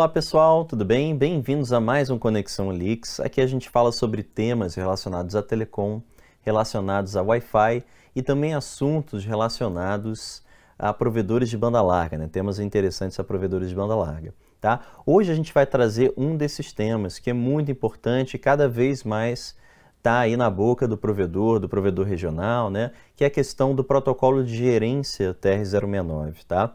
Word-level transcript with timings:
Olá 0.00 0.08
pessoal, 0.08 0.64
tudo 0.64 0.82
bem? 0.82 1.14
Bem-vindos 1.14 1.74
a 1.74 1.78
mais 1.78 2.08
um 2.08 2.18
Conexão 2.18 2.70
Leaks. 2.70 3.20
Aqui 3.20 3.38
a 3.38 3.46
gente 3.46 3.68
fala 3.68 3.92
sobre 3.92 4.22
temas 4.22 4.74
relacionados 4.74 5.36
a 5.36 5.42
telecom, 5.42 6.00
relacionados 6.40 7.18
a 7.18 7.22
Wi-Fi 7.22 7.84
e 8.16 8.22
também 8.22 8.54
assuntos 8.54 9.26
relacionados 9.26 10.42
a 10.78 10.94
provedores 10.94 11.50
de 11.50 11.58
banda 11.58 11.82
larga, 11.82 12.16
né? 12.16 12.26
temas 12.32 12.58
interessantes 12.58 13.20
a 13.20 13.24
provedores 13.24 13.68
de 13.68 13.74
banda 13.74 13.94
larga. 13.94 14.32
Tá? 14.58 14.80
Hoje 15.04 15.32
a 15.32 15.34
gente 15.34 15.52
vai 15.52 15.66
trazer 15.66 16.14
um 16.16 16.34
desses 16.34 16.72
temas 16.72 17.18
que 17.18 17.28
é 17.28 17.34
muito 17.34 17.70
importante 17.70 18.36
e 18.36 18.38
cada 18.38 18.66
vez 18.66 19.04
mais 19.04 19.54
está 19.98 20.20
aí 20.20 20.34
na 20.34 20.48
boca 20.48 20.88
do 20.88 20.96
provedor, 20.96 21.60
do 21.60 21.68
provedor 21.68 22.06
regional, 22.06 22.70
né? 22.70 22.92
que 23.14 23.22
é 23.22 23.26
a 23.26 23.30
questão 23.30 23.74
do 23.74 23.84
protocolo 23.84 24.42
de 24.42 24.56
gerência 24.56 25.34
TR-069. 25.34 26.36
Tá? 26.48 26.74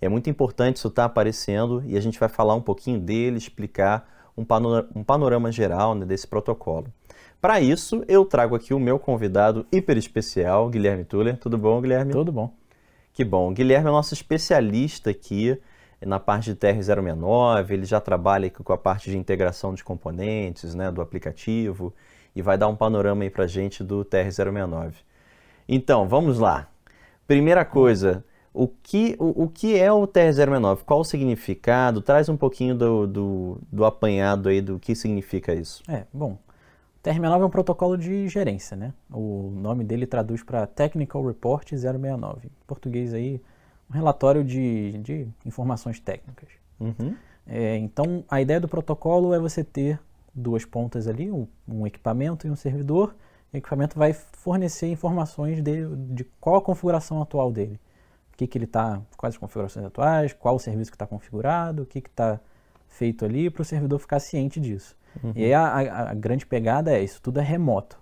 É 0.00 0.08
muito 0.08 0.28
importante 0.28 0.76
isso 0.76 0.88
estar 0.88 1.02
tá 1.02 1.06
aparecendo 1.06 1.82
e 1.86 1.96
a 1.96 2.00
gente 2.00 2.18
vai 2.18 2.28
falar 2.28 2.54
um 2.54 2.60
pouquinho 2.60 3.00
dele, 3.00 3.38
explicar 3.38 4.08
um 4.36 4.44
panorama, 4.44 4.88
um 4.94 5.02
panorama 5.02 5.50
geral 5.50 5.94
né, 5.94 6.04
desse 6.04 6.26
protocolo. 6.26 6.86
Para 7.40 7.60
isso, 7.60 8.04
eu 8.08 8.24
trago 8.24 8.54
aqui 8.54 8.74
o 8.74 8.80
meu 8.80 8.98
convidado 8.98 9.66
hiper 9.70 9.96
especial, 9.96 10.68
Guilherme 10.68 11.04
Tuller. 11.04 11.38
Tudo 11.38 11.56
bom, 11.56 11.80
Guilherme? 11.80 12.12
Tudo 12.12 12.32
bom. 12.32 12.52
Que 13.12 13.24
bom. 13.24 13.52
Guilherme 13.52 13.88
é 13.88 13.92
nosso 13.92 14.14
especialista 14.14 15.10
aqui 15.10 15.58
na 16.04 16.20
parte 16.20 16.52
de 16.52 16.56
TR-069, 16.56 17.70
ele 17.70 17.86
já 17.86 18.00
trabalha 18.00 18.50
com 18.50 18.72
a 18.72 18.76
parte 18.76 19.10
de 19.10 19.16
integração 19.16 19.72
de 19.74 19.82
componentes 19.82 20.74
né, 20.74 20.90
do 20.90 21.00
aplicativo 21.00 21.94
e 22.34 22.42
vai 22.42 22.58
dar 22.58 22.68
um 22.68 22.76
panorama 22.76 23.22
aí 23.22 23.30
para 23.30 23.44
a 23.44 23.46
gente 23.46 23.82
do 23.82 24.04
TR-069. 24.04 24.92
Então, 25.68 26.06
vamos 26.06 26.38
lá. 26.38 26.68
Primeira 27.26 27.64
coisa, 27.64 28.24
o 28.56 28.66
que, 28.66 29.14
o, 29.18 29.44
o 29.44 29.48
que 29.48 29.78
é 29.78 29.92
o 29.92 30.06
TR-069? 30.06 30.78
Qual 30.84 31.00
o 31.00 31.04
significado? 31.04 32.00
Traz 32.00 32.28
um 32.28 32.36
pouquinho 32.36 32.74
do, 32.74 33.06
do, 33.06 33.58
do, 33.70 33.84
apanhado 33.84 34.48
aí 34.48 34.62
do 34.62 34.78
que 34.78 34.94
significa 34.94 35.52
isso. 35.54 35.82
É, 35.86 36.04
bom, 36.12 36.32
o 36.32 37.02
TR-69 37.02 37.42
é 37.42 37.44
um 37.44 37.50
protocolo 37.50 37.98
de 37.98 38.26
gerência, 38.28 38.74
né? 38.74 38.94
O 39.12 39.50
nome 39.54 39.84
dele 39.84 40.06
traduz 40.06 40.42
para 40.42 40.66
Technical 40.66 41.24
Report 41.26 41.68
069. 41.68 42.46
Em 42.46 42.50
português 42.66 43.12
aí, 43.12 43.42
um 43.90 43.92
relatório 43.92 44.42
de, 44.42 44.92
de 44.98 45.28
informações 45.44 46.00
técnicas. 46.00 46.48
Uhum. 46.80 47.14
É, 47.46 47.76
então, 47.76 48.24
a 48.28 48.40
ideia 48.40 48.58
do 48.58 48.68
protocolo 48.68 49.34
é 49.34 49.38
você 49.38 49.62
ter 49.62 50.00
duas 50.34 50.64
pontas 50.64 51.06
ali, 51.06 51.30
um, 51.30 51.46
um 51.68 51.86
equipamento 51.86 52.46
e 52.46 52.50
um 52.50 52.56
servidor. 52.56 53.14
O 53.52 53.56
equipamento 53.56 53.98
vai 53.98 54.14
fornecer 54.14 54.88
informações 54.88 55.62
de, 55.62 55.86
de 55.94 56.24
qual 56.40 56.56
a 56.56 56.62
configuração 56.62 57.20
atual 57.20 57.52
dele 57.52 57.78
o 58.36 58.38
que, 58.38 58.46
que 58.46 58.58
ele 58.58 58.66
está, 58.66 59.00
quais 59.16 59.34
as 59.34 59.38
configurações 59.38 59.86
atuais, 59.86 60.34
qual 60.34 60.56
o 60.56 60.58
serviço 60.58 60.90
que 60.90 60.94
está 60.94 61.06
configurado, 61.06 61.84
o 61.84 61.86
que 61.86 62.00
está 62.00 62.38
feito 62.86 63.24
ali, 63.24 63.48
para 63.48 63.62
o 63.62 63.64
servidor 63.64 63.98
ficar 63.98 64.20
ciente 64.20 64.60
disso. 64.60 64.94
Uhum. 65.24 65.32
E 65.34 65.44
aí 65.46 65.54
a, 65.54 65.64
a, 65.64 66.10
a, 66.10 66.14
grande 66.14 66.44
pegada 66.44 66.92
é 66.92 67.02
isso, 67.02 67.20
tudo 67.22 67.40
é 67.40 67.42
remoto. 67.42 67.98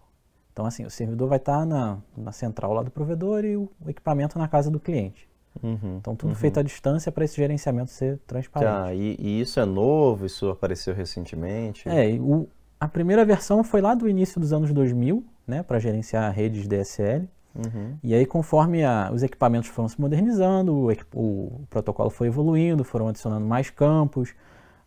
Então, 0.53 0.67
assim, 0.67 0.85
o 0.85 0.91
servidor 0.91 1.29
vai 1.29 1.39
estar 1.39 1.61
tá 1.61 1.65
na, 1.65 1.99
na 2.17 2.33
central 2.33 2.73
lá 2.73 2.83
do 2.83 2.91
provedor 2.91 3.45
e 3.45 3.57
o, 3.57 3.71
o 3.81 3.89
equipamento 3.89 4.37
na 4.37 4.49
casa 4.49 4.73
do 4.73 4.81
cliente. 4.81 5.29
Uhum, 5.62 5.99
então, 6.01 6.17
tudo 6.17 6.31
uhum. 6.31 6.35
feito 6.35 6.59
à 6.59 6.65
distância 6.65 7.12
para 7.12 7.25
esse 7.25 7.37
gerenciamento 7.37 7.93
ser 7.93 8.19
transparente. 8.27 8.73
Tá, 8.73 8.93
e, 8.93 9.17
e, 9.21 9.41
isso 9.41 9.61
é 9.61 9.65
novo? 9.65 10.27
Isso 10.27 10.51
apareceu 10.51 10.93
recentemente? 10.93 11.89
É, 11.89 12.12
o, 12.19 12.49
a 12.81 12.89
primeira 12.89 13.25
versão 13.25 13.62
foi 13.62 13.81
lá 13.81 13.95
do 13.95 14.09
início 14.09 14.41
dos 14.41 14.53
anos 14.53 14.73
2000, 14.73 15.25
né, 15.47 15.62
para 15.62 15.79
gerenciar 15.79 16.33
redes 16.33 16.67
DSL. 16.67 17.29
Uhum. 17.55 17.97
E 18.02 18.14
aí, 18.14 18.27
conforme 18.27 18.84
a, 18.84 19.10
os 19.12 19.22
equipamentos 19.22 19.69
foram 19.69 19.88
se 19.88 20.00
modernizando, 20.00 20.74
o, 20.74 20.92
o, 21.14 21.60
protocolo 21.70 22.10
foi 22.10 22.27
evoluindo, 22.27 22.83
foram 22.84 23.08
adicionando 23.08 23.47
mais 23.47 23.70
campos. 23.70 24.34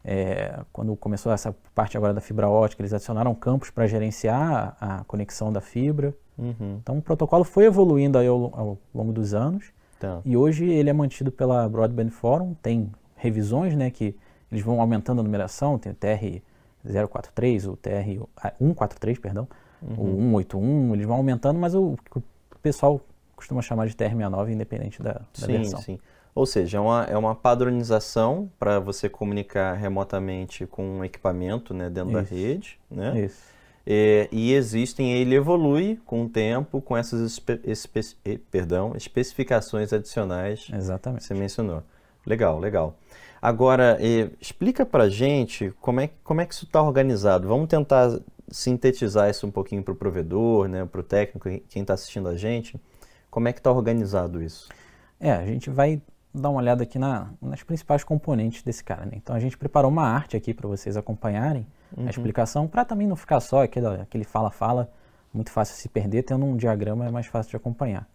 É, 0.03 0.59
quando 0.71 0.95
começou 0.95 1.31
essa 1.31 1.55
parte 1.73 1.97
agora 1.97 2.13
da 2.13 2.21
fibra 2.21 2.49
ótica, 2.49 2.81
eles 2.81 2.93
adicionaram 2.93 3.33
campos 3.35 3.69
para 3.69 3.87
gerenciar 3.87 4.75
a, 4.79 4.97
a, 4.97 5.03
conexão 5.05 5.51
da 5.51 5.61
fibra. 5.61 6.13
Uhum. 6.37 6.79
Então, 6.81 6.97
o 6.97 7.01
protocolo 7.01 7.43
foi 7.43 7.65
evoluindo 7.65 8.17
ao, 8.17 8.25
ao 8.25 8.77
longo 8.93 9.11
dos 9.11 9.33
anos. 9.33 9.65
Tá. 9.99 10.21
E 10.23 10.37
hoje 10.37 10.65
ele 10.65 10.89
é 10.89 10.93
mantido 10.93 11.31
pela 11.31 11.67
Broadband 11.67 12.09
Forum. 12.09 12.53
Tem 12.61 12.91
revisões, 13.15 13.75
né, 13.75 13.89
que 13.89 14.15
eles 14.51 14.63
vão 14.63 14.79
aumentando 14.79 15.21
a 15.21 15.23
numeração. 15.23 15.77
Tem 15.79 15.91
o 15.91 15.95
TR 15.95 16.41
043, 17.09 17.67
o 17.67 17.75
TR 17.75 17.89
143, 18.59 19.19
perdão, 19.19 19.47
uhum. 19.81 20.35
o 20.35 20.41
181. 20.41 20.93
Eles 20.93 21.05
vão 21.05 21.17
aumentando, 21.17 21.59
mas 21.59 21.73
o, 21.75 21.95
o 22.15 22.21
pessoal 22.67 23.01
costuma 23.35 23.61
chamar 23.61 23.87
de 23.87 23.95
TR69, 23.95 24.51
independente 24.51 25.01
da, 25.01 25.13
da 25.13 25.25
sim, 25.33 25.47
versão. 25.47 25.81
Sim, 25.81 25.99
Ou 26.33 26.45
seja, 26.45 26.77
é 26.77 26.81
uma, 26.81 27.03
é 27.05 27.17
uma 27.17 27.35
padronização 27.35 28.51
para 28.59 28.79
você 28.79 29.07
comunicar 29.07 29.73
remotamente 29.73 30.65
com 30.65 30.97
um 30.97 31.05
equipamento 31.05 31.73
né, 31.73 31.89
dentro 31.89 32.09
Isso. 32.09 32.29
da 32.31 32.35
rede. 32.35 32.79
Né? 32.89 33.21
Isso. 33.21 33.57
É, 33.85 34.27
e 34.33 34.53
existem, 34.53 35.13
ele 35.13 35.35
evolui 35.35 35.97
com 36.05 36.23
o 36.23 36.29
tempo 36.29 36.81
com 36.81 36.97
essas 36.97 37.21
espe, 37.31 37.61
espe, 37.63 38.37
perdão, 38.51 38.93
especificações 38.97 39.93
adicionais 39.93 40.67
Exatamente. 40.73 41.21
que 41.21 41.27
você 41.27 41.33
mencionou. 41.33 41.81
Legal, 42.25 42.59
legal. 42.59 42.97
Agora, 43.41 43.97
eh, 44.01 44.29
explica 44.41 44.85
para 44.85 45.07
gente 45.07 45.73
como 45.79 46.01
é, 46.01 46.09
como 46.21 46.41
é 46.41 46.45
que 46.45 46.53
isso 46.53 46.65
está 46.65 46.81
organizado. 46.81 47.47
Vamos 47.47 47.69
tentar 47.69 48.19
sintetizar 48.49 49.29
isso 49.29 49.45
um 49.45 49.51
pouquinho 49.51 49.83
para 49.83 49.93
o 49.93 49.95
provedor, 49.95 50.67
né, 50.67 50.85
para 50.85 51.01
o 51.01 51.03
técnico, 51.03 51.49
quem 51.67 51.81
está 51.81 51.93
assistindo 51.93 52.27
a 52.27 52.35
gente, 52.35 52.79
como 53.29 53.47
é 53.47 53.53
que 53.53 53.59
está 53.59 53.71
organizado 53.71 54.41
isso? 54.41 54.69
É, 55.19 55.31
a 55.31 55.45
gente 55.45 55.69
vai 55.69 56.01
dar 56.33 56.49
uma 56.49 56.59
olhada 56.59 56.83
aqui 56.83 56.99
na, 56.99 57.29
nas 57.41 57.63
principais 57.63 58.03
componentes 58.03 58.63
desse 58.63 58.83
cara. 58.83 59.05
Né? 59.05 59.13
Então 59.15 59.35
a 59.35 59.39
gente 59.39 59.57
preparou 59.57 59.91
uma 59.91 60.03
arte 60.03 60.37
aqui 60.37 60.53
para 60.53 60.67
vocês 60.67 60.95
acompanharem 60.95 61.65
uhum. 61.95 62.07
a 62.07 62.09
explicação, 62.09 62.67
para 62.67 62.85
também 62.85 63.07
não 63.07 63.15
ficar 63.15 63.39
só 63.39 63.63
aquele 63.63 64.23
fala-fala, 64.23 64.91
muito 65.33 65.51
fácil 65.51 65.75
se 65.75 65.89
perder, 65.89 66.23
tendo 66.23 66.45
um 66.45 66.55
diagrama 66.55 67.05
é 67.05 67.11
mais 67.11 67.27
fácil 67.27 67.51
de 67.51 67.57
acompanhar. 67.57 68.07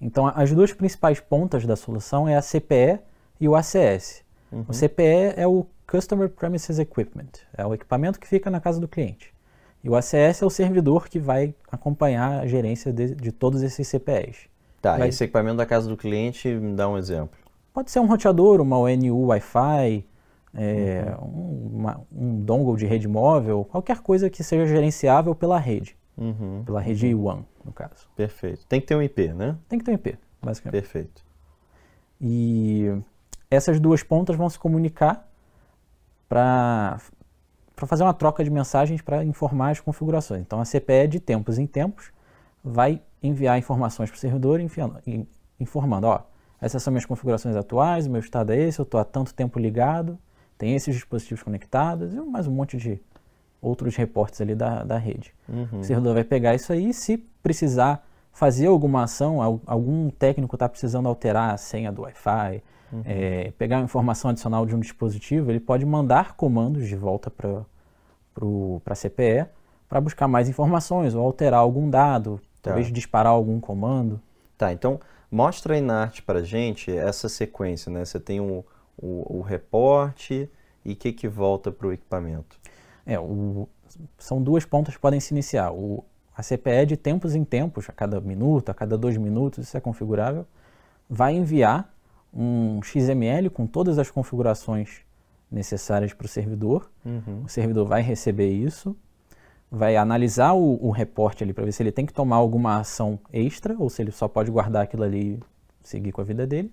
Então 0.00 0.26
as 0.26 0.52
duas 0.52 0.72
principais 0.72 1.20
pontas 1.20 1.66
da 1.66 1.76
solução 1.76 2.28
é 2.28 2.36
a 2.36 2.42
CPE 2.42 3.00
e 3.38 3.48
o 3.48 3.54
ACS. 3.54 4.24
Uhum. 4.50 4.64
O 4.68 4.72
CPE 4.72 5.34
é 5.36 5.46
o 5.46 5.66
Customer 5.86 6.28
Premises 6.28 6.78
Equipment, 6.78 7.30
é 7.56 7.66
o 7.66 7.74
equipamento 7.74 8.18
que 8.18 8.26
fica 8.26 8.50
na 8.50 8.60
casa 8.60 8.80
do 8.80 8.88
cliente. 8.88 9.32
E 9.82 9.88
o 9.88 9.96
ACS 9.96 10.42
é 10.42 10.46
o 10.46 10.50
servidor 10.50 11.08
que 11.08 11.18
vai 11.18 11.54
acompanhar 11.70 12.40
a 12.40 12.46
gerência 12.46 12.92
de, 12.92 13.14
de 13.14 13.32
todos 13.32 13.62
esses 13.62 13.86
CPEs. 13.88 14.48
Tá, 14.80 14.96
vai... 14.96 15.08
esse 15.08 15.24
equipamento 15.24 15.56
da 15.56 15.66
casa 15.66 15.88
do 15.88 15.96
cliente, 15.96 16.48
me 16.48 16.74
dá 16.74 16.88
um 16.88 16.98
exemplo. 16.98 17.38
Pode 17.72 17.90
ser 17.90 18.00
um 18.00 18.06
roteador, 18.06 18.60
uma 18.60 18.78
ONU 18.78 19.26
Wi-Fi, 19.26 20.04
é, 20.54 21.14
uhum. 21.20 21.70
uma, 21.74 22.00
um 22.12 22.40
dongle 22.40 22.76
de 22.76 22.86
rede 22.86 23.06
móvel, 23.06 23.64
qualquer 23.70 24.00
coisa 24.00 24.28
que 24.28 24.42
seja 24.42 24.66
gerenciável 24.66 25.34
pela 25.34 25.58
rede. 25.58 25.96
Uhum. 26.16 26.62
Pela 26.64 26.80
rede 26.80 27.14
uhum. 27.14 27.26
One, 27.26 27.46
no 27.64 27.72
caso. 27.72 28.08
Perfeito. 28.16 28.66
Tem 28.66 28.80
que 28.80 28.86
ter 28.86 28.96
um 28.96 29.02
IP, 29.02 29.28
né? 29.28 29.56
Tem 29.68 29.78
que 29.78 29.84
ter 29.84 29.92
um 29.92 29.94
IP, 29.94 30.18
basicamente. 30.42 30.82
Perfeito. 30.82 31.24
E 32.20 32.92
essas 33.50 33.80
duas 33.80 34.02
pontas 34.02 34.36
vão 34.36 34.48
se 34.50 34.58
comunicar 34.58 35.26
para 36.28 37.00
para 37.80 37.86
fazer 37.86 38.02
uma 38.02 38.12
troca 38.12 38.44
de 38.44 38.50
mensagens 38.50 39.00
para 39.00 39.24
informar 39.24 39.70
as 39.70 39.80
configurações. 39.80 40.42
Então 40.42 40.60
a 40.60 40.64
CPE 40.64 41.08
de 41.08 41.20
tempos 41.20 41.58
em 41.58 41.66
tempos 41.66 42.12
vai 42.62 43.00
enviar 43.22 43.58
informações 43.58 44.10
para 44.10 44.16
o 44.18 44.20
servidor 44.20 44.60
informando, 45.58 46.06
ó, 46.06 46.20
essas 46.60 46.82
são 46.82 46.90
minhas 46.90 47.06
configurações 47.06 47.56
atuais, 47.56 48.06
o 48.06 48.10
meu 48.10 48.20
estado 48.20 48.52
é 48.52 48.58
esse, 48.58 48.78
eu 48.78 48.82
estou 48.82 49.00
há 49.00 49.04
tanto 49.04 49.32
tempo 49.32 49.58
ligado, 49.58 50.18
tem 50.58 50.74
esses 50.74 50.94
dispositivos 50.94 51.42
conectados 51.42 52.12
e 52.12 52.20
mais 52.20 52.46
um 52.46 52.50
monte 52.50 52.76
de 52.76 53.00
outros 53.62 53.96
reportes 53.96 54.42
ali 54.42 54.54
da, 54.54 54.84
da 54.84 54.98
rede. 54.98 55.32
Uhum. 55.48 55.80
O 55.80 55.84
servidor 55.84 56.14
vai 56.14 56.24
pegar 56.24 56.54
isso 56.54 56.72
aí 56.72 56.90
e 56.90 56.94
se 56.94 57.16
precisar 57.42 58.06
fazer 58.30 58.66
alguma 58.66 59.04
ação, 59.04 59.40
algum 59.66 60.10
técnico 60.10 60.54
está 60.54 60.68
precisando 60.68 61.08
alterar 61.08 61.54
a 61.54 61.56
senha 61.56 61.90
do 61.90 62.02
Wi-Fi, 62.02 62.62
uhum. 62.92 63.02
é, 63.04 63.52
pegar 63.58 63.78
uma 63.78 63.84
informação 63.84 64.30
adicional 64.30 64.66
de 64.66 64.74
um 64.74 64.80
dispositivo, 64.80 65.50
ele 65.50 65.60
pode 65.60 65.84
mandar 65.84 66.34
comandos 66.34 66.86
de 66.86 66.96
volta 66.96 67.30
para 67.30 67.64
a 68.86 68.94
CPE 68.94 69.46
para 69.88 70.00
buscar 70.00 70.28
mais 70.28 70.48
informações 70.48 71.14
ou 71.14 71.24
alterar 71.24 71.60
algum 71.60 71.90
dado, 71.90 72.40
tá. 72.62 72.70
talvez 72.70 72.92
disparar 72.92 73.32
algum 73.32 73.58
comando. 73.58 74.20
Tá, 74.56 74.72
então 74.72 75.00
mostra 75.30 75.74
aí 75.74 75.80
na 75.80 76.02
arte 76.02 76.22
para 76.22 76.42
gente 76.42 76.90
essa 76.90 77.28
sequência, 77.28 77.90
né? 77.90 78.04
Você 78.04 78.20
tem 78.20 78.40
o, 78.40 78.64
o, 78.96 79.38
o 79.38 79.40
reporte 79.40 80.48
e 80.84 80.92
o 80.92 80.96
que, 80.96 81.12
que 81.12 81.26
volta 81.26 81.72
para 81.72 81.86
o 81.86 81.92
equipamento. 81.92 82.58
É, 83.06 83.18
o, 83.18 83.68
são 84.18 84.42
duas 84.42 84.64
pontas 84.64 84.94
que 84.94 85.00
podem 85.00 85.18
se 85.18 85.32
iniciar. 85.32 85.72
O, 85.72 86.04
a 86.36 86.42
CPE 86.42 86.86
de 86.86 86.96
tempos 86.96 87.34
em 87.34 87.44
tempos, 87.44 87.88
a 87.88 87.92
cada 87.92 88.20
minuto, 88.20 88.70
a 88.70 88.74
cada 88.74 88.96
dois 88.96 89.16
minutos, 89.16 89.66
isso 89.66 89.76
é 89.76 89.80
configurável, 89.80 90.46
vai 91.08 91.34
enviar 91.34 91.92
um 92.32 92.80
XML 92.82 93.50
com 93.50 93.66
todas 93.66 93.98
as 93.98 94.10
configurações 94.10 95.00
necessárias 95.50 96.12
para 96.12 96.26
o 96.26 96.28
servidor. 96.28 96.90
Uhum. 97.04 97.42
O 97.44 97.48
servidor 97.48 97.86
vai 97.86 98.02
receber 98.02 98.50
isso, 98.50 98.96
vai 99.70 99.96
analisar 99.96 100.52
o, 100.52 100.78
o 100.84 100.90
reporte 100.90 101.42
ali 101.42 101.52
para 101.52 101.64
ver 101.64 101.72
se 101.72 101.82
ele 101.82 101.92
tem 101.92 102.06
que 102.06 102.12
tomar 102.12 102.36
alguma 102.36 102.78
ação 102.78 103.18
extra 103.32 103.74
ou 103.78 103.90
se 103.90 104.02
ele 104.02 104.12
só 104.12 104.28
pode 104.28 104.50
guardar 104.50 104.84
aquilo 104.84 105.02
ali 105.02 105.34
e 105.34 105.40
seguir 105.82 106.12
com 106.12 106.20
a 106.20 106.24
vida 106.24 106.46
dele. 106.46 106.72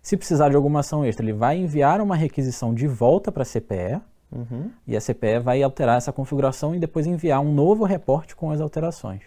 Se 0.00 0.16
precisar 0.16 0.50
de 0.50 0.56
alguma 0.56 0.80
ação 0.80 1.04
extra, 1.04 1.24
ele 1.24 1.32
vai 1.32 1.56
enviar 1.56 2.00
uma 2.00 2.14
requisição 2.14 2.74
de 2.74 2.86
volta 2.86 3.32
para 3.32 3.42
a 3.42 3.46
CPE 3.46 4.00
Uhum. 4.34 4.70
e 4.84 4.96
a 4.96 5.00
CPE 5.00 5.38
vai 5.38 5.62
alterar 5.62 5.96
essa 5.96 6.12
configuração 6.12 6.74
e 6.74 6.78
depois 6.80 7.06
enviar 7.06 7.40
um 7.40 7.52
novo 7.52 7.84
reporte 7.84 8.34
com 8.34 8.50
as 8.50 8.60
alterações. 8.60 9.22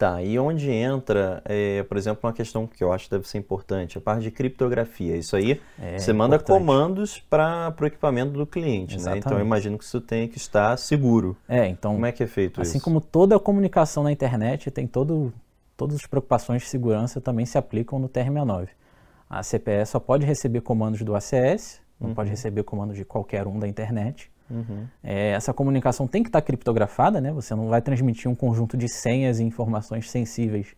Tá, 0.00 0.22
e 0.22 0.38
onde 0.38 0.70
entra, 0.70 1.42
é, 1.44 1.82
por 1.82 1.98
exemplo, 1.98 2.20
uma 2.26 2.32
questão 2.32 2.66
que 2.66 2.82
eu 2.82 2.90
acho 2.90 3.04
que 3.04 3.10
deve 3.10 3.28
ser 3.28 3.36
importante, 3.36 3.98
a 3.98 4.00
parte 4.00 4.22
de 4.22 4.30
criptografia. 4.30 5.14
Isso 5.14 5.36
aí, 5.36 5.60
É 5.78 5.98
você 5.98 6.10
manda 6.10 6.36
importante. 6.36 6.58
comandos 6.58 7.18
para 7.28 7.74
o 7.78 7.84
equipamento 7.84 8.32
do 8.32 8.46
cliente, 8.46 8.98
né? 8.98 9.18
Então 9.18 9.32
eu 9.38 9.44
imagino 9.44 9.76
que 9.76 9.84
isso 9.84 10.00
tenha 10.00 10.26
que 10.26 10.38
estar 10.38 10.74
seguro. 10.78 11.36
É, 11.46 11.66
então, 11.68 11.92
Como 11.92 12.06
é 12.06 12.12
que 12.12 12.22
é 12.22 12.26
feito 12.26 12.62
assim 12.62 12.78
isso? 12.78 12.84
como 12.84 12.98
toda 12.98 13.36
a 13.36 13.38
comunicação 13.38 14.02
na 14.02 14.10
internet 14.10 14.70
tem 14.70 14.86
todo, 14.86 15.34
todas 15.76 15.96
as 15.96 16.06
preocupações 16.06 16.62
de 16.62 16.68
segurança 16.68 17.20
também 17.20 17.44
se 17.44 17.58
aplicam 17.58 17.98
no 17.98 18.08
TR-69. 18.08 18.68
A 19.28 19.42
CPE 19.42 19.84
só 19.84 20.00
pode 20.00 20.24
receber 20.24 20.62
comandos 20.62 21.02
do 21.02 21.14
ACS, 21.14 21.78
não 22.00 22.14
pode 22.14 22.30
receber 22.30 22.62
comandos 22.62 22.96
de 22.96 23.04
qualquer 23.04 23.46
um 23.46 23.58
da 23.58 23.68
internet. 23.68 24.29
Uhum. 24.50 24.86
É, 25.02 25.30
essa 25.30 25.52
comunicação 25.54 26.06
tem 26.06 26.22
que 26.22 26.28
estar 26.28 26.42
criptografada, 26.42 27.20
né? 27.20 27.32
Você 27.32 27.54
não 27.54 27.68
vai 27.68 27.80
transmitir 27.80 28.30
um 28.30 28.34
conjunto 28.34 28.76
de 28.76 28.88
senhas 28.88 29.38
e 29.38 29.44
informações 29.44 30.10
sensíveis 30.10 30.74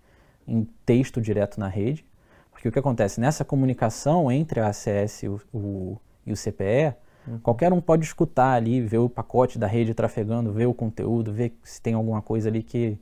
em 0.46 0.66
texto 0.84 1.20
direto 1.20 1.58
na 1.58 1.68
rede, 1.68 2.04
porque 2.50 2.68
o 2.68 2.72
que 2.72 2.78
acontece 2.78 3.20
nessa 3.20 3.44
comunicação 3.44 4.30
entre 4.30 4.60
a 4.60 4.68
ACS 4.68 5.22
e 5.22 5.28
o, 5.28 5.40
o- 5.52 5.96
e 6.26 6.32
o 6.32 6.36
CPE, 6.36 6.94
qualquer 7.42 7.72
um 7.72 7.80
pode 7.80 8.04
escutar 8.04 8.52
ali, 8.54 8.80
ver 8.80 8.98
o 8.98 9.08
pacote 9.08 9.58
da 9.58 9.66
rede 9.66 9.94
trafegando, 9.94 10.52
ver 10.52 10.66
o 10.66 10.74
conteúdo, 10.74 11.32
ver 11.32 11.52
se 11.64 11.80
tem 11.80 11.94
alguma 11.94 12.20
coisa 12.20 12.48
ali 12.48 12.62
que 12.62 12.98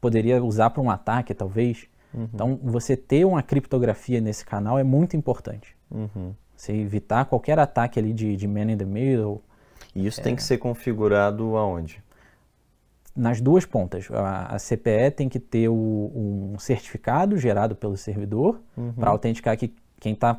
poderia 0.00 0.42
usar 0.42 0.70
para 0.70 0.82
um 0.82 0.90
ataque, 0.90 1.34
talvez. 1.34 1.86
Então, 2.32 2.58
você 2.62 2.96
ter 2.96 3.24
uma 3.26 3.42
criptografia 3.42 4.20
nesse 4.20 4.44
canal 4.44 4.78
é 4.78 4.84
muito 4.84 5.16
importante. 5.16 5.76
Uhum. 5.90 6.32
Você 6.56 6.72
evitar 6.72 7.24
qualquer 7.26 7.58
ataque 7.58 7.98
ali 7.98 8.12
de, 8.12 8.36
de 8.36 8.48
man 8.48 8.70
in 8.72 8.76
the 8.76 8.84
middle, 8.84 9.42
E 9.94 10.06
isso 10.06 10.20
É. 10.20 10.22
tem 10.24 10.36
que 10.36 10.42
ser 10.42 10.58
configurado 10.58 11.56
aonde? 11.56 12.02
nas 13.14 13.40
duas 13.40 13.64
pontas. 13.64 14.08
A, 14.10 14.54
a 14.56 14.58
CPE 14.58 15.10
tem 15.10 15.26
que 15.26 15.38
ter 15.40 15.70
o- 15.70 16.52
um 16.54 16.58
certificado 16.58 17.38
gerado 17.38 17.74
pelo 17.74 17.96
servidor 17.96 18.60
para 18.94 19.08
autenticar 19.08 19.56
que 19.56 19.72
quem 19.98 20.12
está 20.12 20.38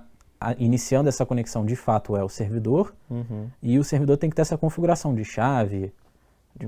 iniciando 0.59 1.09
essa 1.09 1.25
conexão 1.25 1.65
de 1.65 1.75
fato 1.75 2.15
é 2.15 2.23
o 2.23 2.29
servidor 2.29 2.93
Uhum. 3.09 3.47
e 3.63 3.79
o 3.79 3.83
servidor 3.83 4.17
tem 4.17 4.29
que 4.29 4.35
ter 4.35 4.43
essa 4.43 4.55
configuração 4.59 5.15
de 5.15 5.25
chave 5.25 5.91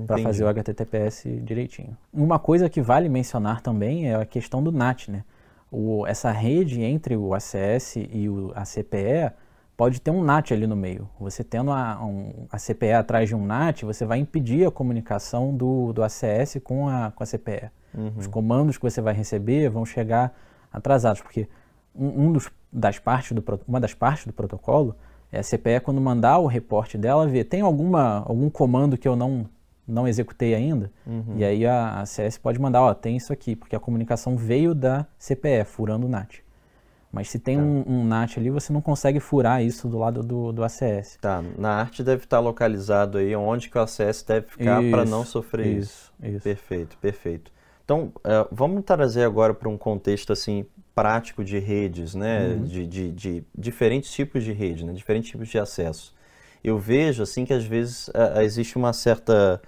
para 0.04 0.18
fazer 0.18 0.42
o 0.42 0.48
HTTPS 0.48 1.28
direitinho. 1.44 1.96
Uma 2.12 2.40
coisa 2.40 2.68
que 2.68 2.82
vale 2.82 3.08
mencionar 3.08 3.60
também 3.60 4.08
é 4.10 4.16
a 4.16 4.26
questão 4.26 4.60
do 4.60 4.72
NAT, 4.72 5.08
né? 5.12 5.22
O, 5.70 6.06
essa 6.06 6.30
rede 6.30 6.82
entre 6.82 7.16
o 7.16 7.32
ACS 7.34 7.96
e 7.96 8.28
o, 8.28 8.52
a 8.54 8.64
CPE 8.64 9.32
pode 9.76 10.00
ter 10.00 10.10
um 10.10 10.22
NAT 10.22 10.50
ali 10.52 10.66
no 10.66 10.76
meio. 10.76 11.08
Você 11.18 11.42
tendo 11.44 11.70
a, 11.70 12.04
um- 12.04 12.46
a 12.50 12.58
CPE 12.58 12.92
atrás 12.92 13.28
de 13.28 13.34
um 13.34 13.46
NAT, 13.46 13.82
você 13.84 14.04
vai 14.04 14.18
impedir 14.18 14.66
a 14.66 14.70
comunicação 14.70 15.54
do, 15.56 15.92
do 15.92 16.02
ACS 16.02 16.58
com 16.62 16.88
a, 16.88 17.12
com 17.12 17.22
a 17.22 17.26
CPE. 17.26 17.70
Os 18.16 18.26
comandos 18.26 18.76
que 18.76 18.82
você 18.84 19.00
vai 19.00 19.14
receber 19.14 19.68
vão 19.70 19.84
chegar 19.86 20.32
atrasados, 20.72 21.20
porque 21.22 21.48
um, 21.94 22.26
um 22.26 22.32
dos, 22.32 22.50
das 22.72 22.98
partes 22.98 23.32
do, 23.32 23.42
uma 23.66 23.80
das 23.80 23.94
partes 23.94 24.26
do 24.26 24.32
protocolo 24.32 24.94
é 25.32 25.38
a 25.38 25.42
CPE, 25.42 25.80
quando 25.82 26.00
mandar 26.00 26.38
o 26.38 26.46
reporte 26.46 26.98
dela, 26.98 27.26
ver 27.26 27.44
tem 27.44 27.60
alguma, 27.62 28.24
algum 28.26 28.50
comando 28.50 28.98
que 28.98 29.06
eu 29.08 29.14
não, 29.16 29.46
não 29.90 30.06
executei 30.06 30.54
ainda? 30.54 30.90
E 31.36 31.44
aí 31.44 31.66
a, 31.66 32.00
a 32.00 32.06
CS 32.06 32.38
pode 32.38 32.60
mandar, 32.60 32.82
ó, 32.82 32.94
tem 32.94 33.16
isso 33.16 33.32
aqui, 33.32 33.56
porque 33.56 33.74
a 33.74 33.80
comunicação 33.80 34.36
veio 34.36 34.74
da 34.74 35.06
CPE, 35.18 35.64
furando 35.64 36.06
o 36.06 36.08
NAT. 36.08 36.40
Mas 37.12 37.28
se 37.28 37.40
tem 37.40 37.58
um, 37.58 37.82
um 37.86 38.04
NAT 38.04 38.38
ali, 38.38 38.50
você 38.50 38.72
não 38.72 38.80
consegue 38.80 39.18
furar 39.18 39.62
isso 39.64 39.88
do 39.88 39.98
lado 39.98 40.22
do, 40.22 40.52
do 40.52 40.62
ACS. 40.62 41.18
Tá, 41.20 41.42
na 41.58 41.70
arte 41.70 42.04
deve 42.04 42.24
estar 42.24 42.38
localizado 42.38 43.18
aí 43.18 43.34
onde 43.34 43.68
que 43.68 43.76
o 43.76 43.80
acesso 43.80 44.26
deve 44.26 44.46
ficar 44.46 44.80
para 44.90 45.04
não 45.04 45.24
sofrer 45.24 45.66
isso. 45.66 46.12
Isso, 46.22 46.36
isso. 46.36 46.44
Perfeito, 46.44 46.96
perfeito. 46.98 47.52
Então, 47.84 48.12
eh, 48.22 48.46
vamos 48.52 48.84
trazer 48.84 49.24
agora 49.24 49.52
para 49.52 49.68
um 49.68 49.76
contexto 49.76 50.32
assim 50.32 50.64
prático 50.94 51.42
de 51.42 51.58
redes, 51.58 52.14
né? 52.14 52.50
Uhum. 52.50 52.62
De, 52.62 52.86
de, 52.86 53.10
de 53.10 53.44
diferentes 53.58 54.12
tipos 54.12 54.44
de 54.44 54.52
rede, 54.52 54.84
né? 54.84 54.92
Diferentes 54.92 55.30
tipos 55.30 55.48
de 55.48 55.58
acesso. 55.58 56.14
Eu 56.62 56.78
vejo 56.78 57.24
assim 57.24 57.44
que 57.44 57.52
às 57.52 57.64
vezes 57.64 58.08
ah, 58.14 58.44
existe 58.44 58.76
uma 58.76 58.92
certa 58.92 59.60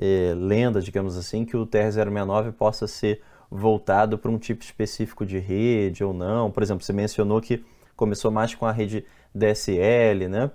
eh, 0.00 0.32
lenda, 0.34 0.80
digamos 0.80 1.16
assim, 1.18 1.44
que 1.44 1.54
o 1.54 1.66
TR-069 1.66 2.52
possa 2.52 2.86
ser 2.86 3.20
voltado 3.50 4.16
para 4.16 4.30
um 4.30 4.38
tipo 4.38 4.64
específico 4.64 5.26
de 5.26 5.38
rede 5.38 6.02
ou 6.02 6.14
não. 6.14 6.50
Por 6.50 6.62
exemplo, 6.62 6.82
você 6.82 6.92
mencionou 6.92 7.38
que 7.40 7.62
começou 7.94 8.30
mais 8.30 8.54
com 8.54 8.64
a 8.64 8.72
rede 8.72 9.04
DSL, 9.34 10.26
né? 10.26 10.50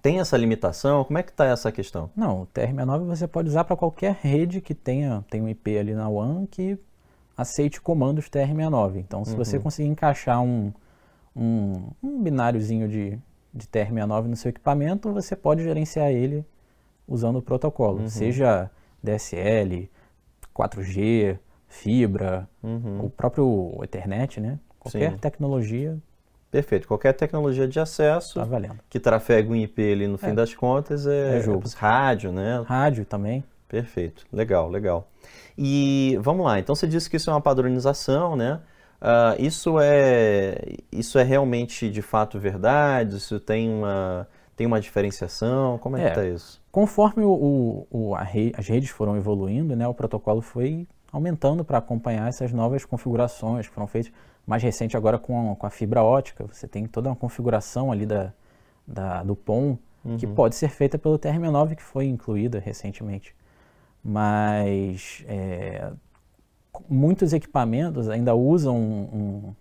Tem 0.00 0.20
essa 0.20 0.36
limitação? 0.36 1.04
Como 1.04 1.18
é 1.18 1.22
que 1.22 1.30
está 1.30 1.44
essa 1.44 1.70
questão? 1.70 2.08
Não, 2.16 2.42
o 2.42 2.46
TR69 2.46 3.04
você 3.04 3.28
pode 3.28 3.48
usar 3.48 3.64
para 3.64 3.76
qualquer 3.76 4.16
rede 4.22 4.60
que 4.62 4.74
tenha 4.74 5.22
tem 5.28 5.42
um 5.42 5.48
IP 5.48 5.76
ali 5.76 5.94
na 5.94 6.08
WAN 6.08 6.46
que 6.46 6.78
aceite 7.36 7.80
comandos 7.80 8.30
TR69. 8.30 8.96
Então, 8.96 9.22
se 9.24 9.36
você 9.36 9.58
conseguir 9.58 9.88
encaixar 9.88 10.40
um, 10.40 10.72
um, 11.34 11.90
um 12.02 12.22
bináriozinho 12.22 12.88
de, 12.88 13.18
de 13.52 13.66
TR69 13.66 14.24
no 14.24 14.36
seu 14.36 14.48
equipamento, 14.48 15.12
você 15.12 15.36
pode 15.36 15.62
gerenciar 15.62 16.10
ele 16.10 16.42
usando 17.06 17.36
o 17.36 17.42
protocolo, 17.42 18.08
seja 18.08 18.70
DSL, 19.02 19.88
4G, 20.54 21.38
fibra, 21.68 22.48
o 23.02 23.10
próprio 23.10 23.78
Ethernet, 23.82 24.40
né? 24.40 24.58
Qualquer 24.78 25.12
Sim. 25.12 25.18
tecnologia 25.18 25.98
Perfeito. 26.50 26.86
Qualquer 26.86 27.12
tecnologia 27.12 27.66
de 27.66 27.78
acesso 27.78 28.42
valendo. 28.46 28.78
que 28.88 29.00
trafega 29.00 29.50
um 29.50 29.56
IP 29.56 29.92
ali 29.92 30.06
no 30.06 30.16
fim 30.16 30.32
das 30.34 30.54
contas 30.54 31.06
é, 31.06 31.38
É 31.38 31.40
jogo. 31.42 31.64
é 31.66 31.70
rádio, 31.76 32.32
né? 32.32 32.62
Rádio 32.66 33.04
também. 33.04 33.44
Perfeito. 33.68 34.24
Legal, 34.32 34.70
legal. 34.70 35.08
E 35.58 36.16
vamos 36.22 36.46
lá. 36.46 36.58
Então 36.58 36.74
você 36.74 36.86
disse 36.86 37.10
que 37.10 37.16
isso 37.16 37.28
é 37.28 37.32
uma 37.32 37.40
padronização, 37.40 38.36
né? 38.36 38.60
Ah, 39.00 39.34
isso 39.38 39.78
é 39.80 40.76
isso 40.90 41.18
é 41.18 41.22
realmente 41.24 41.90
de 41.90 42.00
fato 42.00 42.38
verdade? 42.38 43.16
Isso 43.16 43.38
tem 43.40 43.68
uma 43.68 44.26
tem 44.56 44.66
uma 44.66 44.80
diferenciação? 44.80 45.78
Como 45.78 45.96
é, 45.96 46.04
É. 46.06 46.08
que 46.08 46.14
tá 46.14 46.26
isso? 46.26 46.60
Conforme 46.72 47.22
o, 47.22 47.30
o- 47.30 47.86
o- 47.90 48.14
a 48.14 48.22
re- 48.22 48.52
as 48.56 48.66
redes 48.66 48.88
foram 48.90 49.16
evoluindo, 49.16 49.76
né, 49.76 49.86
o 49.86 49.94
protocolo 49.94 50.40
foi 50.40 50.86
aumentando 51.12 51.64
para 51.64 51.78
acompanhar 51.78 52.28
essas 52.28 52.52
novas 52.52 52.84
configurações 52.84 53.68
que 53.68 53.74
foram 53.74 53.86
feitas. 53.86 54.12
Mais 54.46 54.62
recente 54.62 54.96
agora 54.96 55.18
com 55.18 55.52
a, 55.52 55.56
com 55.56 55.66
a 55.66 55.70
fibra 55.70 56.02
ótica, 56.02 56.44
você 56.46 56.66
tem 56.68 56.86
toda 56.86 57.08
uma 57.08 57.16
configuração 57.16 57.90
ali 57.92 58.06
da, 58.06 58.32
da- 58.86 59.22
do 59.22 59.34
POM 59.36 59.76
que 60.18 60.26
pode 60.26 60.54
ser 60.54 60.68
feita 60.68 60.96
pelo 60.96 61.18
TRM9 61.18 61.74
que 61.74 61.82
foi 61.82 62.06
incluída 62.06 62.60
recentemente. 62.60 63.34
Mas 64.04 65.24
é, 65.26 65.90
muitos 66.88 67.32
equipamentos 67.32 68.08
ainda 68.08 68.32
usam 68.34 68.76
um, 68.76 69.02
um- 69.12 69.54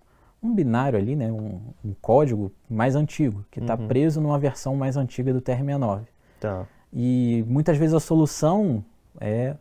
um 0.46 0.54
binário 0.56 0.98
ali, 0.98 1.16
né, 1.16 1.32
um, 1.32 1.60
um 1.84 1.94
código 2.02 2.52
mais 2.70 2.96
antigo, 2.96 3.44
que 3.52 3.60
está 3.60 3.76
preso 3.76 4.22
numa 4.22 4.38
versão 4.40 4.76
mais 4.76 4.96
antiga 4.98 5.34
do 5.34 5.42
TR69. 5.42 6.02
Tá. 6.40 6.66
E 6.94 7.44
muitas 7.48 7.78
vezes 7.78 7.94
a 7.94 8.00
solução 8.00 8.84
é, 9.20 9.56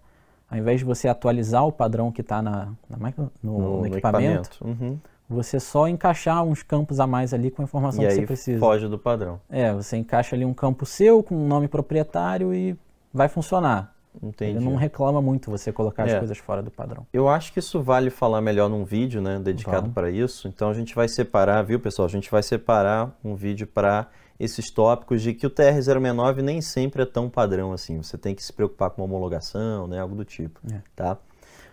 ao 0.50 0.58
invés 0.58 0.80
de 0.80 0.84
você 0.84 1.08
atualizar 1.08 1.66
o 1.66 1.72
padrão 1.72 2.12
que 2.12 2.20
está 2.20 2.40
na, 2.42 2.68
na 2.88 2.96
máquina- 2.98 3.30
no, 3.42 3.78
no 3.80 3.86
equipamento, 3.86 4.58
Uhum. 4.64 4.98
você 5.28 5.58
só 5.58 5.88
encaixar 5.88 6.42
uns 6.44 6.62
campos 6.62 7.00
a 7.00 7.06
mais 7.06 7.32
ali 7.32 7.50
com 7.50 7.62
a 7.62 7.64
informação 7.64 8.02
E 8.02 8.06
que 8.06 8.12
aí 8.12 8.18
você 8.20 8.26
precisa. 8.26 8.58
foge 8.60 8.86
do 8.88 8.98
padrão. 8.98 9.40
É, 9.48 9.72
você 9.72 9.96
encaixa 9.96 10.36
ali 10.36 10.44
um 10.44 10.54
campo 10.54 10.84
seu 10.84 11.22
com 11.22 11.34
um 11.34 11.46
nome 11.48 11.66
proprietário 11.66 12.52
e 12.54 12.76
vai 13.12 13.28
funcionar. 13.28 13.93
Entendi. 14.22 14.56
Ele 14.58 14.64
não 14.64 14.74
reclama 14.76 15.20
muito 15.20 15.50
você 15.50 15.72
colocar 15.72 16.04
as 16.04 16.12
É. 16.12 16.18
coisas 16.18 16.38
fora 16.38 16.62
do 16.62 16.70
padrão. 16.70 17.06
Eu 17.12 17.28
acho 17.28 17.52
que 17.52 17.58
isso 17.58 17.82
vale 17.82 18.10
falar 18.10 18.40
melhor 18.40 18.68
num 18.68 18.84
vídeo, 18.84 19.20
né, 19.20 19.38
dedicado 19.38 19.90
para 19.90 20.10
isso. 20.10 20.48
Então 20.48 20.70
a 20.70 20.74
gente 20.74 20.94
vai 20.94 21.08
separar, 21.08 21.62
viu, 21.62 21.78
pessoal? 21.80 22.06
A 22.06 22.10
gente 22.10 22.30
vai 22.30 22.42
separar 22.42 23.16
um 23.24 23.34
vídeo 23.34 23.66
para 23.66 24.06
esses 24.38 24.70
tópicos 24.70 25.22
de 25.22 25.32
que 25.34 25.46
o 25.46 25.50
TR-069 25.50 26.42
nem 26.42 26.60
sempre 26.60 27.02
é 27.02 27.06
tão 27.06 27.28
padrão 27.28 27.72
assim. 27.72 28.02
Você 28.02 28.16
tem 28.18 28.34
que 28.34 28.42
se 28.42 28.52
preocupar 28.52 28.90
com 28.90 29.02
homologação, 29.02 29.86
né, 29.86 30.00
algo 30.00 30.14
do 30.14 30.24
tipo, 30.24 30.58
É. 30.72 30.80
tá? 30.96 31.16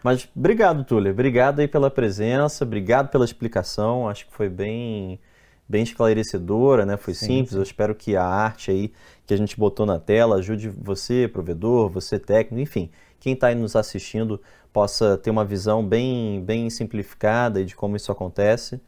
Mas 0.04 0.28
obrigado, 0.36 0.84
Túlio. 0.84 1.12
Obrigado 1.12 1.60
aí 1.60 1.68
pela 1.68 1.90
presença, 1.92 2.64
obrigado 2.64 3.10
pela 3.10 3.24
explicação. 3.24 4.10
Acho 4.10 4.26
que 4.28 4.34
foi 4.34 4.50
bem 4.50 5.20
bem 5.68 5.84
esclarecedora, 5.84 6.86
né? 6.86 6.98
Foi 6.98 7.14
Sim, 7.14 7.28
simples. 7.28 7.54
Eu 7.56 7.64
espero 7.64 7.96
que 7.96 8.16
a 8.16 8.24
arte 8.26 8.72
aí 8.72 8.92
que 9.26 9.34
a 9.34 9.38
gente 9.38 9.58
botou 9.58 9.86
na 9.86 10.00
tela 10.00 10.36
ajude 10.38 10.70
você, 10.70 11.28
provedor, 11.28 11.90
você 11.90 12.20
técnico, 12.20 12.62
enfim, 12.62 12.90
quem 13.20 13.34
está 13.34 13.48
aí 13.48 13.56
nos 13.56 13.76
assistindo 13.76 14.42
possa 14.74 15.18
ter 15.18 15.30
uma 15.30 15.46
visão 15.46 15.86
bem, 15.86 16.42
bem 16.44 16.70
simplificada 16.70 17.64
de 17.64 17.76
como 17.76 17.96
isso 17.96 18.12
acontece. 18.12 18.82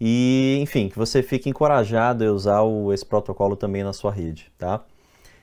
E, 0.00 0.58
enfim, 0.60 0.88
que 0.88 0.98
você 0.98 1.22
fique 1.22 1.48
encorajado 1.48 2.24
a 2.24 2.32
usar 2.32 2.62
o- 2.62 2.92
esse 2.92 3.04
protocolo 3.04 3.56
também 3.56 3.82
na 3.82 3.92
sua 3.92 4.12
rede, 4.12 4.52
tá? 4.58 4.84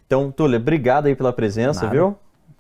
Então, 0.06 0.32
Túlio, 0.32 0.60
obrigado 0.60 1.08
aí 1.08 1.16
pela 1.16 1.34
presença, 1.34 1.82
Nada. 1.86 1.96
viu? 1.96 2.16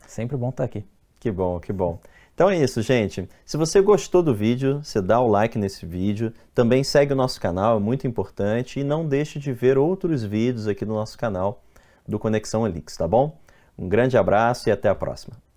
Sempre 0.07 0.35
bom 0.37 0.49
estar 0.49 0.63
aqui. 0.63 0.83
Que 1.19 1.31
bom, 1.31 1.59
que 1.59 1.71
bom. 1.71 1.99
Então 2.33 2.49
é 2.49 2.57
isso, 2.57 2.81
gente. 2.81 3.29
Se 3.45 3.57
você 3.57 3.79
gostou 3.79 4.23
do 4.23 4.33
vídeo, 4.33 4.81
você 4.83 4.99
dá 5.01 5.19
o 5.19 5.27
like 5.27 5.57
nesse 5.57 5.85
vídeo. 5.85 6.33
Também 6.53 6.83
segue 6.83 7.13
o 7.13 7.15
nosso 7.15 7.39
canal, 7.39 7.77
é 7.77 7.79
muito 7.79 8.07
importante. 8.07 8.79
E 8.79 8.83
não 8.83 9.07
deixe 9.07 9.37
de 9.37 9.53
ver 9.53 9.77
outros 9.77 10.23
vídeos 10.23 10.67
aqui 10.67 10.83
do 10.83 10.93
nosso 10.93 11.17
canal 11.17 11.63
do 12.07 12.17
Conexão 12.17 12.65
Elix, 12.65 12.97
tá 12.97 13.07
bom? 13.07 13.37
Um 13.77 13.87
grande 13.87 14.17
abraço 14.17 14.67
e 14.67 14.71
até 14.71 14.89
a 14.89 14.95
próxima. 14.95 15.52